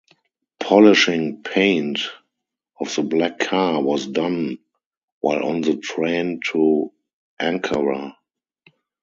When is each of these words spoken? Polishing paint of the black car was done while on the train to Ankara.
Polishing 0.59 1.43
paint 1.43 1.99
of 2.79 2.95
the 2.95 3.03
black 3.03 3.37
car 3.37 3.83
was 3.83 4.07
done 4.07 4.57
while 5.19 5.45
on 5.45 5.61
the 5.61 5.77
train 5.77 6.39
to 6.51 6.91
Ankara. 7.39 8.15